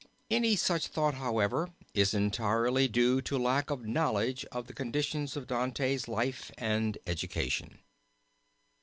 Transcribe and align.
Any 0.31 0.55
such 0.55 0.87
thought 0.87 1.13
however, 1.13 1.69
is 1.93 2.15
entirely 2.15 2.87
due 2.87 3.21
to 3.21 3.37
lack 3.37 3.69
of 3.69 3.85
knowledge 3.85 4.43
of 4.51 4.65
the 4.65 4.73
conditions 4.73 5.37
of 5.37 5.45
Dante's 5.45 6.07
life 6.07 6.49
and 6.57 6.97
education. 7.05 7.77